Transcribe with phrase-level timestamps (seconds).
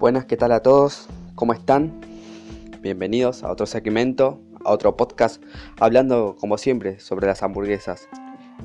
[0.00, 1.10] Buenas, ¿qué tal a todos?
[1.34, 2.00] ¿Cómo están?
[2.80, 5.42] Bienvenidos a otro segmento, a otro podcast,
[5.78, 8.08] hablando como siempre sobre las hamburguesas.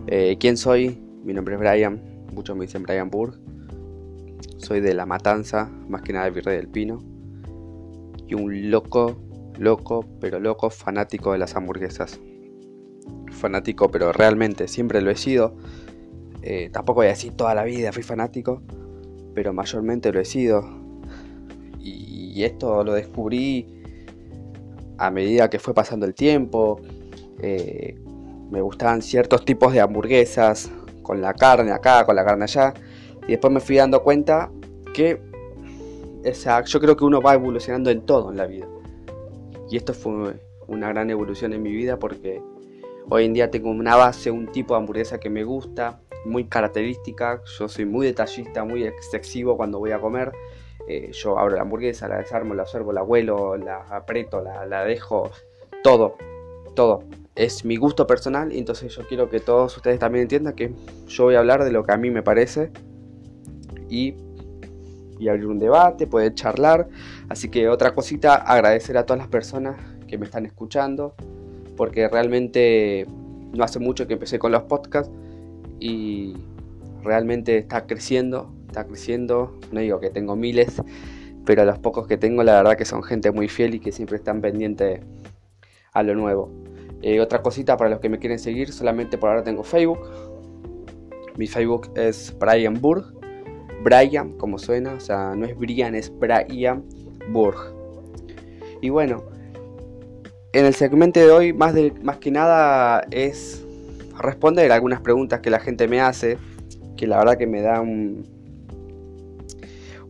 [0.07, 0.97] Eh, ¿Quién soy?
[1.25, 2.01] Mi nombre es Brian,
[2.33, 3.37] muchos me dicen Brian Burg.
[4.59, 7.03] Soy de La Matanza, más que nada de Virrey del Pino.
[8.29, 9.17] Y un loco,
[9.59, 12.17] loco, pero loco fanático de las hamburguesas.
[13.33, 15.57] Fanático, pero realmente siempre lo he sido.
[16.43, 18.61] Eh, tampoco voy a decir toda la vida fui fanático,
[19.33, 20.84] pero mayormente lo he sido.
[22.35, 23.65] Y, esto lo descubrí
[24.97, 26.81] a medida que fue pasando el tiempo.
[27.41, 27.97] Eh,
[28.51, 30.69] me gustaban ciertos tipos de hamburguesas,
[31.01, 32.73] con la carne acá, con la carne allá.
[33.25, 34.51] Y después me fui dando cuenta
[34.93, 35.21] que
[36.65, 38.67] yo creo que uno va evolucionando en todo en la vida.
[39.69, 42.41] Y esto fue una gran evolución en mi vida porque
[43.09, 47.41] hoy en día tengo una base, un tipo de hamburguesa que me gusta, muy característica.
[47.57, 50.33] Yo soy muy detallista, muy excesivo cuando voy a comer.
[50.87, 54.83] Eh, yo abro la hamburguesa, la desarmo, la observo, la huelo, la aprieto, la, la
[54.85, 55.31] dejo,
[55.83, 56.15] todo,
[56.75, 57.03] todo.
[57.35, 60.73] Es mi gusto personal y entonces yo quiero que todos ustedes también entiendan que
[61.07, 62.71] yo voy a hablar de lo que a mí me parece
[63.89, 64.15] y,
[65.19, 66.87] y abrir un debate, poder charlar.
[67.29, 69.75] Así que otra cosita, agradecer a todas las personas
[70.07, 71.15] que me están escuchando,
[71.75, 73.05] porque realmente
[73.53, 75.11] no hace mucho que empecé con los podcasts
[75.79, 76.35] y
[77.03, 79.57] realmente está creciendo, está creciendo.
[79.71, 80.81] No digo que tengo miles,
[81.45, 84.17] pero los pocos que tengo, la verdad que son gente muy fiel y que siempre
[84.17, 84.99] están pendientes
[85.93, 86.51] a lo nuevo.
[87.01, 89.99] Eh, otra cosita para los que me quieren seguir, solamente por ahora tengo Facebook.
[91.37, 93.13] Mi Facebook es Brian Burg.
[93.83, 96.83] Brian, como suena, o sea, no es Brian, es Brian
[97.29, 97.57] Burg.
[98.81, 99.23] Y bueno,
[100.51, 103.63] en el segmento de hoy, más, de, más que nada es
[104.17, 106.37] responder algunas preguntas que la gente me hace,
[106.97, 107.81] que la verdad que me da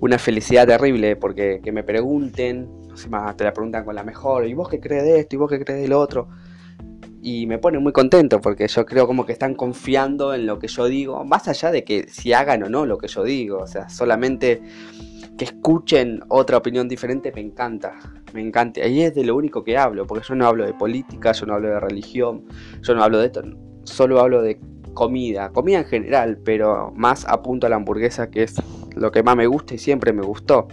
[0.06, 4.04] una felicidad terrible, porque que me pregunten, no sé más, te la preguntan con la
[4.04, 5.36] mejor, ¿y vos qué crees de esto?
[5.36, 6.28] ¿Y vos qué crees del otro?
[7.22, 10.68] Y me pone muy contento porque yo creo como que están confiando en lo que
[10.68, 13.68] yo digo, más allá de que si hagan o no lo que yo digo, o
[13.68, 14.62] sea, solamente
[15.38, 17.94] que escuchen otra opinión diferente me encanta,
[18.34, 18.82] me encanta.
[18.82, 21.56] Ahí es de lo único que hablo, porque yo no hablo de política, yo no
[21.56, 22.46] hablo de religión,
[22.82, 23.42] yo no hablo de esto,
[23.84, 24.60] solo hablo de
[24.94, 28.56] comida, comida en general, pero más apunto a la hamburguesa que es
[28.96, 30.68] lo que más me gusta y siempre me gustó.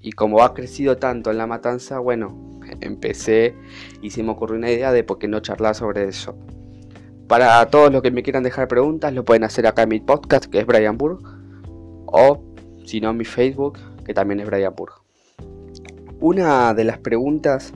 [0.00, 3.54] Y como ha crecido tanto en la matanza, bueno, empecé
[4.00, 6.36] y se me ocurrió una idea de por qué no charlar sobre eso.
[7.26, 10.46] Para todos los que me quieran dejar preguntas, lo pueden hacer acá en mi podcast,
[10.46, 11.20] que es Brian Burg,
[12.06, 12.42] o
[12.84, 14.94] si no en mi Facebook, que también es Brian Burg.
[16.20, 17.72] Una de las preguntas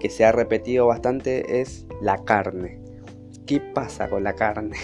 [0.00, 2.80] que se ha repetido bastante es la carne.
[3.46, 4.76] ¿Qué pasa con la carne?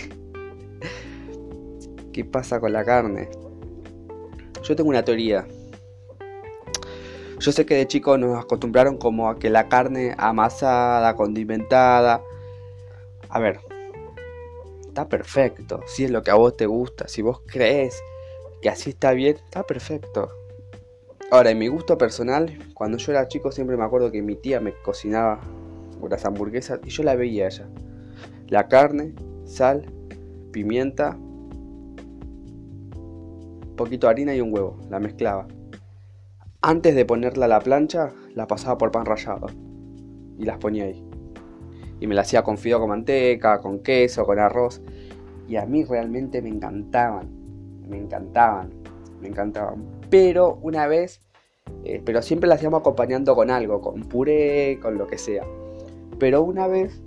[2.12, 3.28] ¿Qué pasa con la carne?
[4.62, 5.46] Yo tengo una teoría.
[7.38, 12.22] Yo sé que de chicos nos acostumbraron como a que la carne amasada, condimentada.
[13.28, 13.60] A ver,
[14.86, 15.80] está perfecto.
[15.86, 18.02] Si es lo que a vos te gusta, si vos crees
[18.60, 20.30] que así está bien, está perfecto.
[21.30, 24.60] Ahora, en mi gusto personal, cuando yo era chico siempre me acuerdo que mi tía
[24.60, 25.40] me cocinaba
[26.00, 27.68] unas hamburguesas y yo la veía ella
[28.48, 29.14] la carne,
[29.44, 29.84] sal,
[30.52, 31.18] pimienta,
[33.78, 34.76] poquito de harina y un huevo.
[34.90, 35.48] La mezclaba.
[36.60, 39.46] Antes de ponerla a la plancha, la pasaba por pan rallado
[40.36, 41.02] y las ponía ahí.
[42.00, 44.82] Y me la hacía con fideo con manteca, con queso, con arroz.
[45.48, 47.30] Y a mí realmente me encantaban.
[47.88, 48.70] Me encantaban.
[49.22, 49.84] Me encantaban.
[50.10, 51.20] Pero una vez,
[51.84, 55.44] eh, pero siempre la hacíamos acompañando con algo, con puré, con lo que sea.
[56.18, 57.02] Pero una vez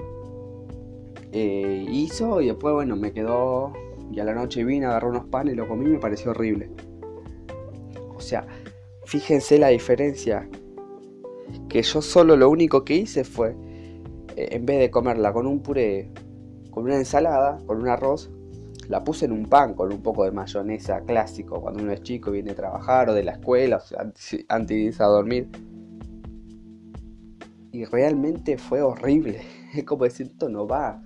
[1.31, 3.73] eh, hizo y después, bueno, me quedó.
[4.11, 6.69] Y a la noche vine, agarré unos panes, lo comí y me pareció horrible.
[8.15, 8.45] O sea,
[9.05, 10.47] fíjense la diferencia.
[11.67, 13.55] Que yo solo lo único que hice fue,
[14.35, 16.11] eh, en vez de comerla con un puré,
[16.69, 18.29] con una ensalada, con un arroz,
[18.87, 22.31] la puse en un pan con un poco de mayonesa clásico cuando uno es chico
[22.31, 24.01] viene a trabajar o de la escuela, o
[24.49, 25.49] antes de irse a dormir.
[27.71, 29.41] Y realmente fue horrible.
[29.73, 31.01] Es como decir, esto no va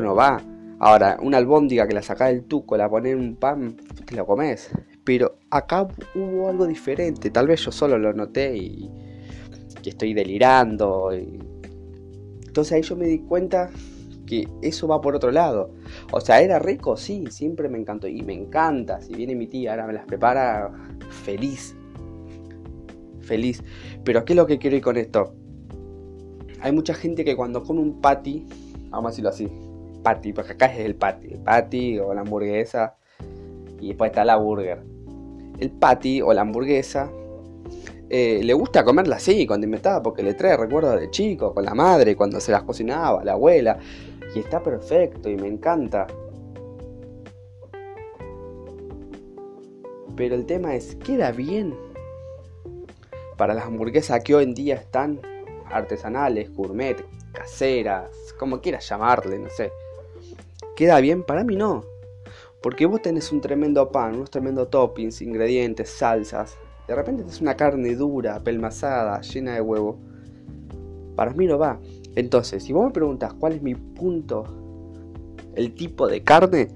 [0.00, 0.40] no va.
[0.78, 4.24] Ahora, una albóndiga que la sacás del tuco, la pones en un pan, te la
[4.24, 4.70] comes.
[5.04, 7.30] Pero acá hubo algo diferente.
[7.30, 8.90] Tal vez yo solo lo noté y,
[9.82, 11.12] que estoy delirando.
[11.12, 13.70] Entonces ahí yo me di cuenta
[14.26, 15.70] que eso va por otro lado.
[16.12, 18.06] O sea, era rico, sí, siempre me encantó.
[18.06, 19.00] Y me encanta.
[19.00, 20.70] Si viene mi tía, ahora me las prepara
[21.08, 21.74] feliz.
[23.20, 23.62] Feliz.
[24.04, 25.34] Pero ¿qué es lo que quiero ir con esto?
[26.60, 28.44] Hay mucha gente que cuando come un patty,
[28.90, 29.48] vamos a decirlo así,
[29.96, 32.96] patty, porque acá es el patty, el patty o la hamburguesa
[33.80, 34.82] y después está la burger.
[35.58, 37.10] el patty o la hamburguesa
[38.08, 42.14] eh, le gusta comerla así, condimentada, porque le trae recuerdos de chico, con la madre,
[42.14, 43.78] cuando se las cocinaba, la abuela.
[44.34, 46.06] Y está perfecto y me encanta.
[50.14, 51.74] Pero el tema es, ¿queda bien?
[53.36, 55.20] Para las hamburguesas que hoy en día están
[55.70, 59.72] artesanales, gourmet, caseras, como quieras llamarle, no sé.
[60.76, 61.22] ¿Queda bien?
[61.22, 61.84] Para mí no.
[62.62, 66.56] Porque vos tenés un tremendo pan, unos tremendos toppings, ingredientes, salsas,
[66.86, 69.98] de repente es una carne dura, pelmazada, llena de huevo.
[71.16, 71.80] Para mí no va.
[72.14, 74.44] Entonces, si vos me preguntas cuál es mi punto,
[75.54, 76.68] el tipo de carne,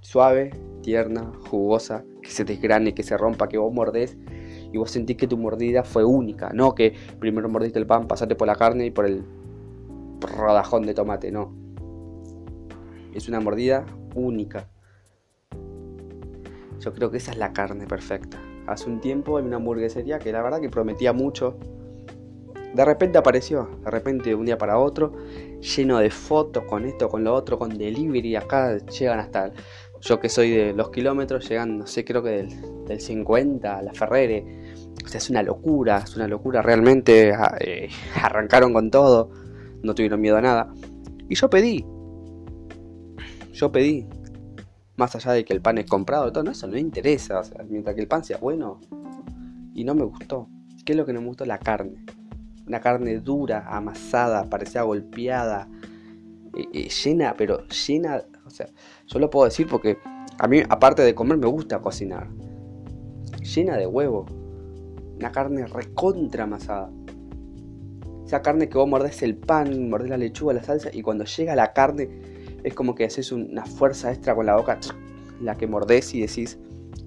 [0.00, 0.50] suave,
[0.82, 4.16] tierna, jugosa, que se desgrane, que se rompa, que vos mordés
[4.72, 8.36] y vos sentís que tu mordida fue única, no que primero mordiste el pan, pasaste
[8.36, 9.24] por la carne y por el
[10.20, 11.52] rodajón de tomate, no.
[13.14, 14.68] Es una mordida única.
[16.80, 18.38] Yo creo que esa es la carne perfecta
[18.68, 21.58] hace un tiempo en una hamburguesería que la verdad que prometía mucho.
[22.74, 25.14] De repente apareció, de repente de un día para otro,
[25.60, 28.36] lleno de fotos con esto, con lo otro, con delivery.
[28.36, 29.52] Acá llegan hasta,
[30.02, 32.46] yo que soy de los kilómetros, llegan, no sé, creo que
[32.86, 34.44] del, 50 a la Ferrere.
[35.02, 37.32] O sea, es una locura, es una locura realmente.
[37.32, 37.88] Ah, eh,
[38.22, 39.30] arrancaron con todo,
[39.82, 40.72] no tuvieron miedo a nada.
[41.28, 41.84] Y yo pedí,
[43.58, 44.06] yo pedí,
[44.96, 47.42] más allá de que el pan es comprado, todo, no, eso no me interesa.
[47.68, 48.80] Mientras que el pan sea bueno.
[49.74, 50.48] Y no me gustó.
[50.84, 51.44] ¿Qué es lo que no me gustó?
[51.44, 52.04] La carne.
[52.66, 55.68] Una carne dura, amasada, parecía golpeada,
[56.56, 58.22] eh, eh, llena, pero llena.
[58.46, 58.68] O sea,
[59.06, 59.98] yo lo puedo decir porque
[60.38, 62.28] a mí, aparte de comer, me gusta cocinar.
[63.42, 64.26] Llena de huevo.
[65.16, 66.90] Una carne recontra amasada.
[68.24, 71.56] Esa carne que vos mordés el pan, mordés la lechuga, la salsa, y cuando llega
[71.56, 72.27] la carne
[72.64, 74.78] es como que haces una fuerza extra con la boca,
[75.40, 76.58] la que mordés y decís,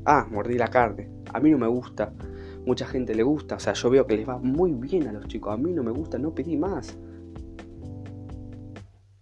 [0.05, 1.09] ah, mordí la carne.
[1.33, 2.13] A mí no me gusta,
[2.65, 5.27] mucha gente le gusta, o sea, yo veo que les va muy bien a los
[5.27, 6.97] chicos, a mí no me gusta, no pedí más.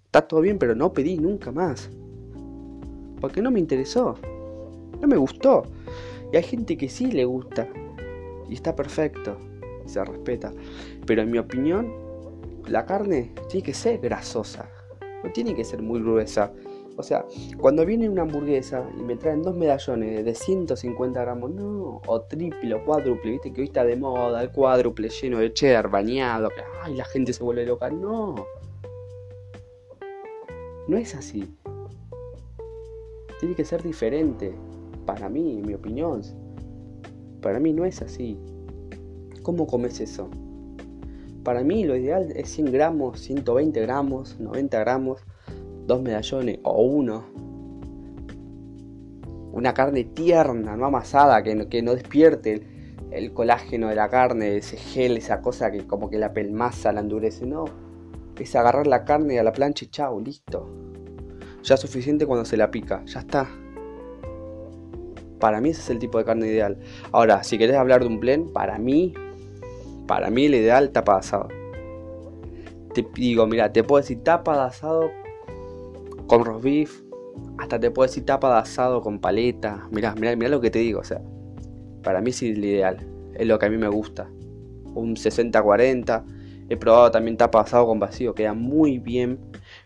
[0.06, 1.90] Está todo bien, pero no pedí nunca más.
[3.22, 4.16] Porque no me interesó,
[5.00, 5.64] no me gustó.
[6.32, 7.68] Y hay gente que sí le gusta,
[8.48, 9.38] y está perfecto,
[9.86, 10.54] y se respeta.
[11.06, 11.92] Pero en mi opinión,
[12.68, 14.69] la carne tiene que ser grasosa.
[15.24, 16.51] No tiene que ser muy gruesa.
[16.98, 17.25] O sea,
[17.57, 22.74] cuando viene una hamburguesa y me traen dos medallones de 150 gramos, no, o triple
[22.74, 26.62] o cuádruple, viste que hoy está de moda, el cuádruple lleno de cheddar, bañado, que
[26.83, 27.89] ay, la gente se vuelve loca.
[27.89, 28.36] No,
[30.89, 31.56] no es así.
[33.39, 34.54] Tiene que ser diferente.
[35.06, 36.22] Para mí, en mi opinión.
[37.42, 38.38] Para mí no es así.
[39.42, 40.30] ¿Cómo comes eso?
[41.44, 45.21] Para mí lo ideal es 100 gramos, 120 gramos, 90 gramos,
[45.88, 47.24] dos medallones o uno.
[49.51, 52.62] Una carne tierna, no amasada, que no, que no despierte
[53.12, 57.00] el, colágeno de la carne, ese gel, esa cosa que como que la pelmaza, la
[57.00, 57.45] endurece.
[57.45, 57.65] No,
[58.38, 60.69] es agarrar la carne a la plancha y chao, listo.
[61.63, 63.50] Ya es suficiente cuando se la pica, ya está.
[65.39, 66.77] Para mí ese es el tipo de carne ideal.
[67.12, 69.13] Ahora, si querés hablar de un blend, para mí
[70.10, 71.48] para mí el ideal tapa de asado.
[72.96, 75.12] Te digo, mira, te puedo decir tapa de asado
[76.26, 77.04] con roast beef.
[77.60, 79.88] Hasta te puedo decir tapa de asado con paleta.
[79.92, 81.01] Mira, mira, mira lo que te digo.
[81.01, 81.22] O sea,
[82.01, 82.98] para mí es el ideal.
[83.36, 84.28] Es lo que a mí me gusta.
[84.96, 86.25] Un 60-40.
[86.70, 88.34] He probado también tapa de asado con vacío.
[88.34, 89.38] Queda muy bien.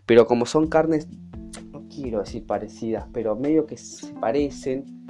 [0.06, 1.06] Pero como son carnes,
[1.70, 5.03] no quiero decir parecidas, pero medio que se parecen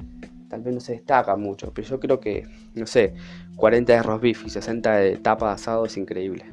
[0.55, 3.13] tal vez no se destaca mucho, pero yo creo que, no sé,
[3.57, 6.45] 40 de roast beef y 60 de tapa de asado es increíble.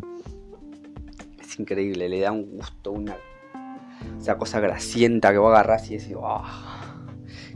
[1.40, 3.16] Es increíble, le da un gusto, una
[4.20, 6.42] esa cosa grasienta que vos agarrás y decís, oh,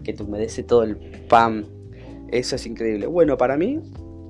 [0.05, 0.97] que te humedece todo el
[1.29, 1.67] pan.
[2.31, 3.09] Eso es increíble.
[3.09, 3.81] Bueno, para mí,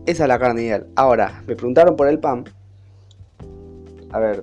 [0.07, 0.87] esa es la carne ideal.
[0.97, 2.45] Ahora, me preguntaron por el pan.
[4.11, 4.43] A ver,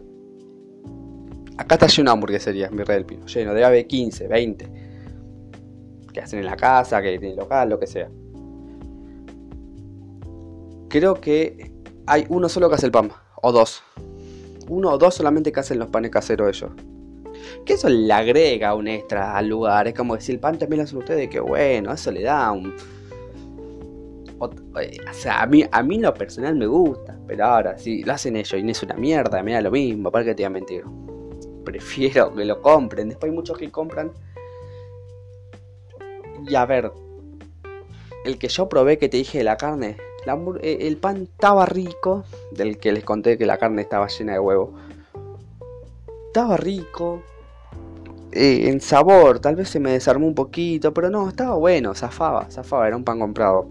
[1.58, 3.25] acá está lleno de hamburgueserías, mi red del pino.
[3.25, 4.83] Lleno, de haber 15, 20
[6.13, 8.10] que hacen en la casa, que tienen local, lo que sea.
[10.89, 11.72] Creo que
[12.05, 13.84] hay uno solo que hace el pan, o dos.
[14.70, 16.72] Uno o dos solamente que hacen los panes caseros ellos.
[17.65, 19.88] Que eso le agrega un extra al lugar.
[19.88, 22.74] Es como decir, el pan también lo hacen ustedes, que bueno, eso le da un...
[24.39, 24.50] O,
[25.13, 28.60] sea, a mí, a mí lo personal me gusta, pero ahora, si lo hacen ellos
[28.60, 30.84] y no es una mierda, me da lo mismo, ¿para qué te voy a mentir?
[31.63, 33.08] Prefiero que lo compren.
[33.08, 34.12] Después hay muchos que compran
[36.48, 36.92] y a ver,
[38.26, 39.98] el que yo probé que te dije la carne,
[40.62, 44.40] eh, el pan estaba rico, del que les conté que la carne estaba llena de
[44.40, 44.74] huevo.
[46.28, 47.22] Estaba rico,
[48.32, 52.50] eh, en sabor, tal vez se me desarmó un poquito, pero no, estaba bueno, zafaba,
[52.50, 53.68] zafaba, era un pan comprado.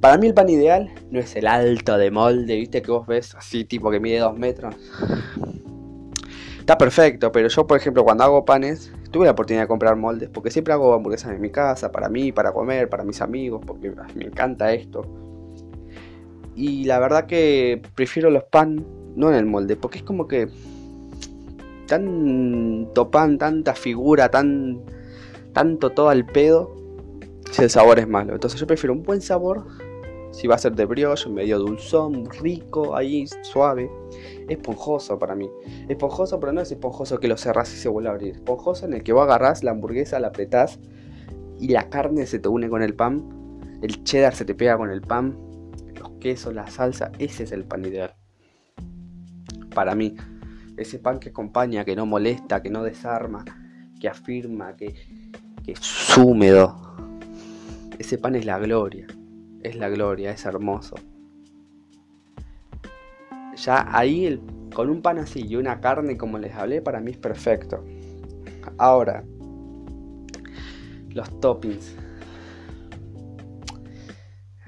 [0.00, 3.34] Para mí el pan ideal no es el alto de molde, viste que vos ves
[3.36, 4.74] así tipo que mide 2 metros.
[6.58, 10.28] Está perfecto, pero yo por ejemplo cuando hago panes, tuve la oportunidad de comprar moldes,
[10.28, 13.92] porque siempre hago hamburguesas en mi casa, para mí, para comer, para mis amigos, porque
[14.16, 15.06] me encanta esto.
[16.56, 20.48] Y la verdad que prefiero los pan no en el molde, porque es como que
[21.86, 24.80] tanto pan, tanta figura, tan
[25.52, 26.74] tanto todo al pedo,
[27.52, 28.32] si el sabor es malo.
[28.32, 29.64] Entonces yo prefiero un buen sabor
[30.34, 33.88] si va a ser de brioche, medio dulzón, rico, ahí, suave.
[34.48, 35.48] Esponjoso para mí.
[35.88, 38.34] Esponjoso, pero no es esponjoso que lo cerrás y se vuelve a abrir.
[38.34, 40.80] Esponjoso en el que vos agarrás la hamburguesa, la apretás
[41.60, 43.60] y la carne se te une con el pan.
[43.80, 45.38] El cheddar se te pega con el pan.
[45.94, 47.12] Los quesos, la salsa.
[47.20, 48.16] Ese es el pan ideal.
[49.72, 50.16] Para mí.
[50.76, 53.44] Ese pan que acompaña, que no molesta, que no desarma,
[54.00, 54.96] que afirma, que,
[55.64, 56.76] que es húmedo.
[58.00, 59.06] Ese pan es la gloria
[59.64, 60.94] es la gloria, es hermoso.
[63.56, 64.40] Ya ahí el,
[64.74, 67.82] con un pan así y una carne como les hablé, para mí es perfecto.
[68.78, 69.24] Ahora,
[71.08, 71.96] los toppings.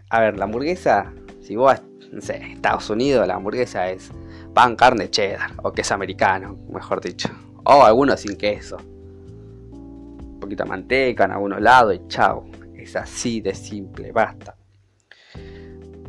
[0.09, 1.13] A ver, la hamburguesa,
[1.43, 1.81] si vos,
[2.13, 4.11] no sé, Estados Unidos, la hamburguesa es
[4.55, 7.29] pan, carne, cheddar, o queso americano, mejor dicho.
[7.65, 8.79] O algunos sin queso.
[8.79, 12.47] Un poquito de manteca en algunos lados y chao.
[12.75, 14.57] Es así de simple, basta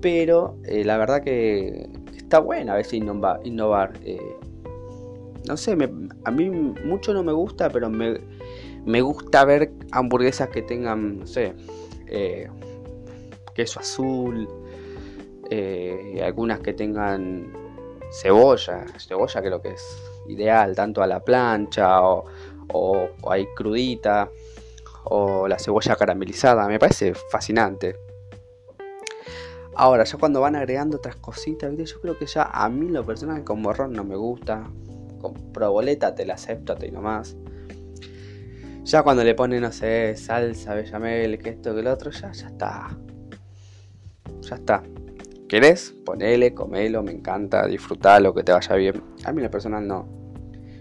[0.01, 3.93] pero eh, la verdad que está buena a veces innovar.
[4.03, 4.35] eh.
[5.47, 5.77] no sé,
[6.25, 8.19] a mí mucho no me gusta, pero me,
[8.85, 11.53] me, gusta ver hamburguesas que tengan, no sé,
[12.07, 12.47] eh,
[13.53, 14.47] queso azul,
[16.23, 17.53] algunas que tengan
[18.11, 22.25] cebolla, cebolla creo que es ideal, tanto a la plancha o,
[22.73, 24.29] o hay crudita,
[25.05, 28.06] o la cebolla caramelizada, me parece fascinante.
[29.79, 33.43] Ahora, ya cuando van agregando otras cositas, yo creo que ya a mí lo personal
[33.43, 34.63] con morrón no me gusta.
[35.21, 37.37] Con proboleta te la acepto y nomás.
[38.81, 42.47] Ya cuando le ponen, no sé, salsa, bechamel, que esto, que lo otro, ya, ya
[42.47, 42.97] está.
[44.41, 44.81] Ya está.
[45.47, 45.93] ¿Querés?
[46.03, 49.03] Ponele, comelo, me encanta, disfrutalo, que te vaya bien.
[49.25, 50.07] A mí lo personal no.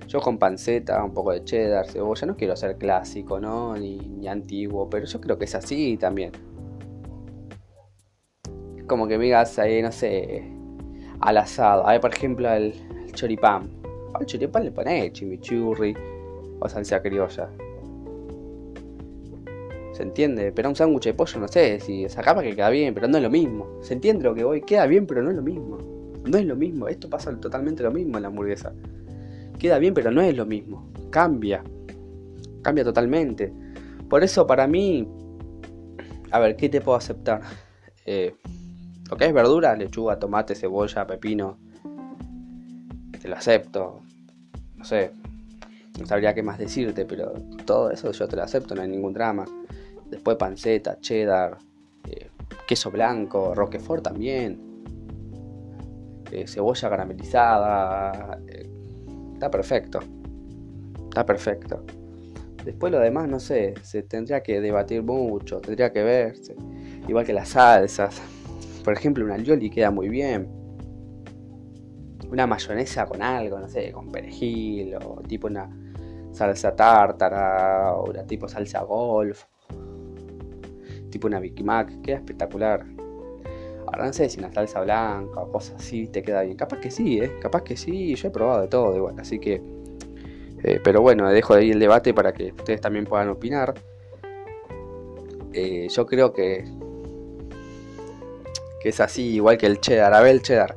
[0.08, 3.76] Yo con panceta, un poco de cheddar, cebolla, no quiero ser clásico, ¿no?
[3.76, 6.45] Ni, ni antiguo, pero yo creo que es así también
[8.86, 10.44] como que me digas ahí, no sé,
[11.20, 11.86] al asado.
[11.86, 12.74] A ver, por ejemplo, el,
[13.12, 13.70] choripán.
[14.14, 15.96] Al choripán le pones chimichurri
[16.60, 17.48] o salsa criolla.
[19.92, 20.52] ¿Se entiende?
[20.52, 23.16] Pero un sándwich de pollo, no sé, si se acaba que queda bien, pero no
[23.16, 23.78] es lo mismo.
[23.80, 24.60] ¿Se entiende lo que voy?
[24.60, 25.78] Queda bien, pero no es lo mismo.
[26.24, 26.88] No es lo mismo.
[26.88, 28.74] Esto pasa totalmente lo mismo en la hamburguesa.
[29.58, 30.90] Queda bien, pero no es lo mismo.
[31.08, 31.64] Cambia.
[32.62, 33.52] Cambia totalmente.
[34.10, 35.08] Por eso, para mí.
[36.30, 37.40] A ver, ¿qué te puedo aceptar?
[38.04, 38.34] Eh,
[39.10, 41.58] lo que es verdura, lechuga, tomate, cebolla, pepino,
[43.20, 44.02] te lo acepto.
[44.76, 45.12] No sé,
[45.98, 47.32] no sabría qué más decirte, pero
[47.64, 49.44] todo eso yo te lo acepto, no hay ningún drama.
[50.10, 51.58] Después panceta, cheddar,
[52.08, 52.30] eh,
[52.66, 54.60] queso blanco, roquefort también,
[56.30, 58.40] eh, cebolla caramelizada.
[58.48, 58.68] Eh,
[59.34, 60.00] está perfecto.
[61.04, 61.84] Está perfecto.
[62.64, 66.56] Después lo demás, no sé, se tendría que debatir mucho, tendría que verse.
[67.08, 68.20] Igual que las salsas.
[68.86, 70.48] Por ejemplo, una alioli queda muy bien.
[72.30, 75.68] Una mayonesa con algo, no sé, con perejil o tipo una
[76.30, 79.42] salsa tártara o una tipo salsa golf.
[81.10, 82.86] Tipo una Big Mac, queda espectacular.
[83.88, 86.56] Ahora no sé si una salsa blanca o cosas así te queda bien.
[86.56, 87.32] Capaz que sí, ¿eh?
[87.42, 88.14] Capaz que sí.
[88.14, 89.60] Yo he probado de todo igual, así que...
[90.62, 93.74] Eh, pero bueno, dejo de ahí el debate para que ustedes también puedan opinar.
[95.52, 96.85] Eh, yo creo que
[98.90, 100.14] es así, igual que el cheddar.
[100.14, 100.76] A ver, el cheddar.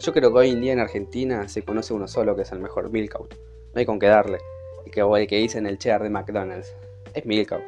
[0.00, 2.58] Yo creo que hoy en día en Argentina se conoce uno solo que es el
[2.58, 3.34] mejor, Milkout.
[3.74, 4.38] No hay con qué darle.
[4.84, 6.74] El que, el que dicen el cheddar de McDonald's
[7.14, 7.62] es Milkout.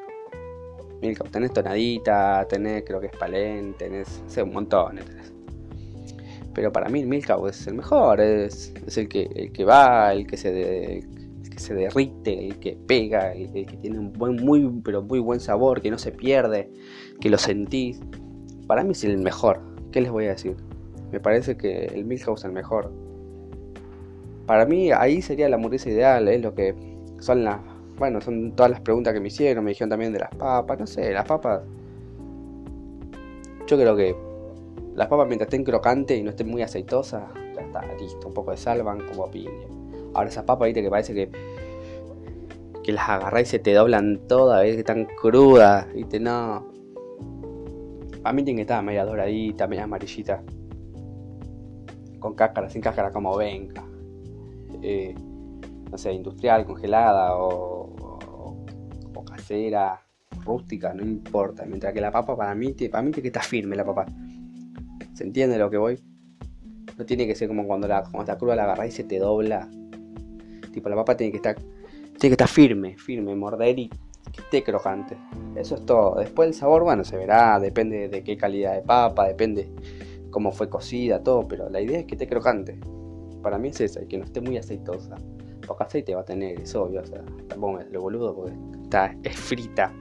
[1.00, 1.31] Milkout.
[1.31, 4.99] Tenés tonadita, tenés creo que es palén, tenés, sé, un montón.
[6.55, 10.12] Pero para mí el Milkout es el mejor, es, es el, que, el que va,
[10.12, 11.05] el que se,
[11.59, 15.40] que se derrite, el que pega, el, que tiene un buen, muy, pero muy buen
[15.40, 16.71] sabor, que no se pierde,
[17.21, 18.00] que lo sentís.
[18.69, 19.61] Para mí es el mejor.
[19.91, 20.55] ¿Qué les voy a decir?
[21.11, 22.93] Me parece que el Milhouse es el mejor.
[24.47, 26.75] Para mí ahí sería la hamburguesa ideal, es lo que
[27.19, 27.59] son las...
[27.99, 30.87] Bueno, son todas las preguntas que me hicieron, me dijeron también de las papas, no
[30.87, 31.63] sé, las papas...
[33.67, 34.15] Yo creo que
[34.95, 37.23] las papas mientras estén crocantes y no estén muy aceitosas,
[37.55, 39.51] ya está, listo, un poco de sal van como piña.
[40.15, 41.31] Ahora esas papas, viste que parece que
[42.83, 46.78] que las agarrás y se te doblan todas, ves que están crudas, te no.
[48.29, 50.43] A mí tiene que estar media doradita, media amarillita.
[52.19, 53.83] Con cáscara, sin cáscara, como venga.
[54.83, 55.15] Eh,
[55.91, 57.95] no sé, industrial, congelada o,
[59.15, 60.03] o, casera,
[60.45, 61.65] rústica, no importa.
[61.65, 64.05] Mientras que la papa para mí, para mí tiene que estar firme la papa.
[65.15, 65.99] ¿Se entiende lo que voy?
[66.99, 69.19] No tiene que ser como cuando, la, cuando está cruda la agarrás y se te
[69.19, 69.71] dobla.
[70.71, 73.91] Tipo, la papa tiene que estar tiene que estar firme, firme, morder y
[74.33, 75.17] que esté crocante.
[75.55, 76.17] Eso es todo.
[76.17, 79.71] Después el sabor, bueno, se verá, depende de qué calidad de papa, depende
[80.31, 82.79] cómo fue cocida, todo, pero la idea es que esté crocante.
[83.43, 85.17] Para mí es esa, que no esté muy aceitosa.
[85.67, 89.37] Poco aceite va a tener, es obvio, o sea, tampoco lo boludo porque está, es
[89.37, 89.93] frita.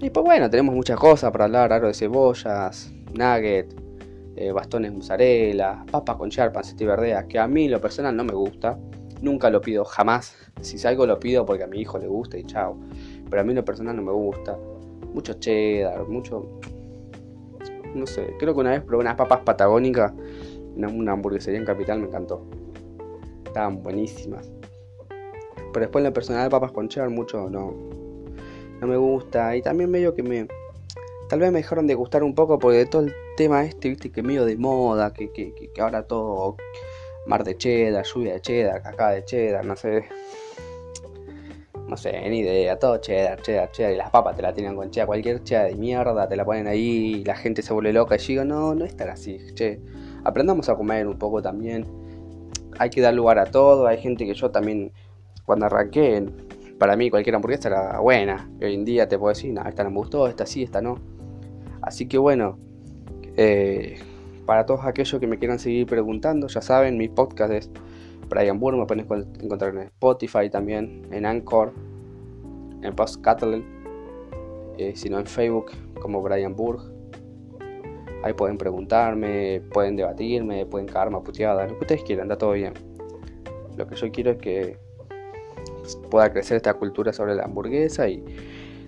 [0.00, 3.74] Y pues bueno, tenemos muchas cosas para hablar, aro de cebollas, nugget,
[4.36, 8.34] eh, bastones mozzarella, papas con charpa, y verdea, que a mí lo personal no me
[8.34, 8.78] gusta.
[9.20, 10.36] Nunca lo pido, jamás.
[10.60, 12.78] Si salgo lo pido porque a mi hijo le gusta y chao.
[13.28, 14.58] Pero a mí lo personal no me gusta.
[15.14, 16.60] Mucho cheddar, mucho...
[17.94, 20.12] No sé, creo que una vez probé unas papas patagónicas
[20.76, 22.44] en una hamburguesería en Capital, me encantó.
[23.44, 24.50] Estaban buenísimas.
[25.08, 27.74] Pero después en lo personal papas con cheddar mucho no,
[28.80, 29.56] no me gusta.
[29.56, 30.46] Y también medio que me...
[31.28, 34.10] Tal vez me dejaron de gustar un poco porque de todo el tema este, viste,
[34.10, 36.56] que medio de moda, que, que, que ahora todo
[37.26, 40.04] mar de cheddar, lluvia de cheddar, caca de cheddar, no sé.
[41.88, 43.92] No sé, ni idea, todo cheddar, cheddar, cheddar.
[43.92, 46.66] Y las papas te la tienen con cheddar, cualquier cheddar de mierda, te la ponen
[46.66, 48.16] ahí y la gente se vuelve loca.
[48.16, 49.80] Y yo digo, no, no es tan así, che.
[50.24, 51.86] Aprendamos a comer un poco también.
[52.78, 53.86] Hay que dar lugar a todo.
[53.86, 54.92] Hay gente que yo también,
[55.46, 56.26] cuando arranqué,
[56.78, 58.48] para mí cualquier hamburguesa era buena.
[58.62, 60.98] hoy en día te puedo decir, no, esta no me gustó, esta sí, esta no.
[61.82, 62.58] Así que bueno,
[63.36, 63.98] eh,
[64.46, 67.70] para todos aquellos que me quieran seguir preguntando, ya saben, mi podcast es
[68.28, 69.06] Brian Burr, me pueden
[69.40, 71.72] encontrar en Spotify también, en Anchor,
[72.82, 73.64] en Post Catalan,
[74.76, 76.80] eh, sino en Facebook como Brian Burg.
[78.22, 82.52] Ahí pueden preguntarme, pueden debatirme, pueden cagarme a puteada, lo que ustedes quieran, está todo
[82.52, 82.74] bien.
[83.76, 84.76] Lo que yo quiero es que
[86.10, 88.22] pueda crecer esta cultura sobre la hamburguesa y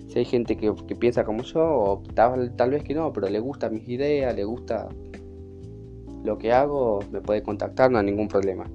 [0.07, 3.39] si hay gente que, piensa como yo, o tal, tal, vez que no, pero le
[3.39, 4.89] gusta mis ideas, le gusta
[6.25, 8.69] lo que hago, me puede contactar, no hay ningún problema.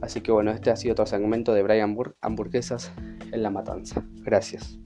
[0.00, 2.92] Así que bueno, este ha sido otro segmento de Brian Burr, hamburguesas
[3.32, 4.04] en la matanza.
[4.22, 4.78] Gracias.